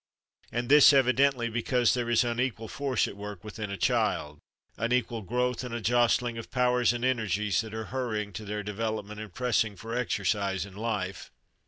[0.51, 4.39] And this, evidently, because there is unequal force at work within a child,
[4.75, 9.19] unequal growth and a jostling of powers and energies that are hurrying to their development
[9.19, 11.29] and pressing for exercise and life.